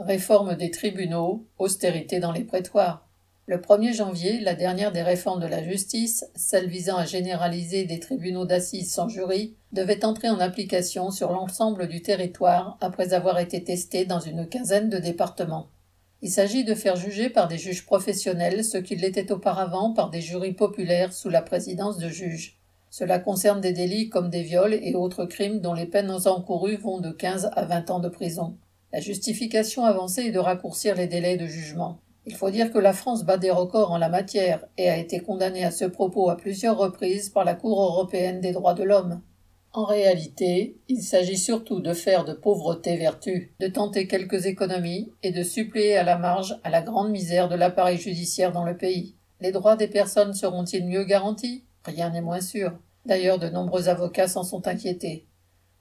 [0.00, 3.08] Réforme des tribunaux, austérité dans les prétoires.
[3.46, 7.98] Le 1er janvier, la dernière des réformes de la justice, celle visant à généraliser des
[7.98, 13.64] tribunaux d'assises sans jury, devait entrer en application sur l'ensemble du territoire après avoir été
[13.64, 15.66] testée dans une quinzaine de départements.
[16.22, 20.20] Il s'agit de faire juger par des juges professionnels ce qu'il l'était auparavant par des
[20.20, 22.56] jurys populaires sous la présidence de juges.
[22.88, 27.00] Cela concerne des délits comme des viols et autres crimes dont les peines encourues vont
[27.00, 28.56] de 15 à 20 ans de prison.
[28.90, 31.98] La justification avancée est de raccourcir les délais de jugement.
[32.24, 35.20] Il faut dire que la France bat des records en la matière et a été
[35.20, 39.20] condamnée à ce propos à plusieurs reprises par la Cour européenne des droits de l'homme.
[39.74, 45.32] En réalité, il s'agit surtout de faire de pauvreté vertu, de tenter quelques économies et
[45.32, 49.16] de suppléer à la marge à la grande misère de l'appareil judiciaire dans le pays.
[49.40, 51.64] Les droits des personnes seront-ils mieux garantis?
[51.84, 52.72] Rien n'est moins sûr.
[53.04, 55.27] D'ailleurs, de nombreux avocats s'en sont inquiétés.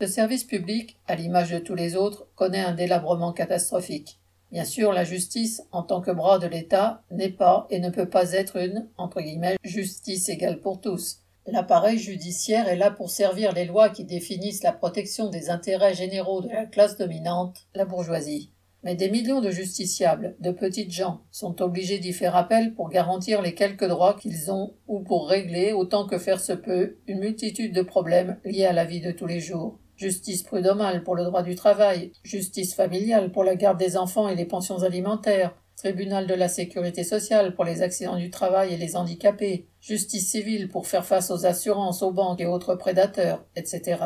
[0.00, 4.18] Le service public, à l'image de tous les autres, connaît un délabrement catastrophique.
[4.50, 8.08] Bien sûr, la justice, en tant que bras de l'État, n'est pas et ne peut
[8.08, 11.20] pas être une entre guillemets, justice égale pour tous.
[11.46, 16.40] L'appareil judiciaire est là pour servir les lois qui définissent la protection des intérêts généraux
[16.40, 18.50] de la classe dominante, la bourgeoisie.
[18.82, 23.42] Mais des millions de justiciables, de petites gens, sont obligés d'y faire appel pour garantir
[23.42, 27.72] les quelques droits qu'ils ont ou pour régler, autant que faire se peut, une multitude
[27.72, 31.42] de problèmes liés à la vie de tous les jours justice prud'homale pour le droit
[31.42, 36.34] du travail, justice familiale pour la garde des enfants et les pensions alimentaires, tribunal de
[36.34, 41.04] la sécurité sociale pour les accidents du travail et les handicapés, justice civile pour faire
[41.04, 43.98] face aux assurances, aux banques et autres prédateurs, etc.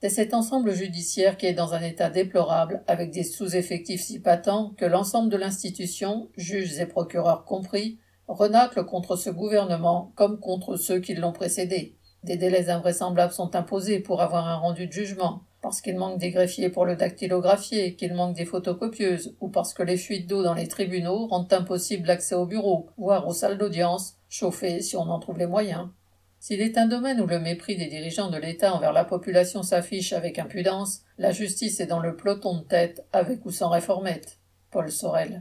[0.00, 4.74] C'est cet ensemble judiciaire qui est dans un état déplorable, avec des sous-effectifs si patents
[4.76, 11.00] que l'ensemble de l'institution, juges et procureurs compris, renacle contre ce gouvernement comme contre ceux
[11.00, 11.97] qui l'ont précédé.
[12.24, 16.30] Des délais invraisemblables sont imposés pour avoir un rendu de jugement, parce qu'il manque des
[16.30, 20.54] greffiers pour le dactylographier, qu'il manque des photocopieuses, ou parce que les fuites d'eau dans
[20.54, 25.18] les tribunaux rendent impossible l'accès au bureau, voire aux salles d'audience, chauffées si on en
[25.18, 25.88] trouve les moyens.
[26.40, 30.12] S'il est un domaine où le mépris des dirigeants de l'État envers la population s'affiche
[30.12, 34.38] avec impudence, la justice est dans le peloton de tête, avec ou sans réformette.
[34.70, 35.36] Paul Sorel.